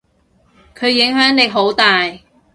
[0.75, 2.09] 佢影響力好大。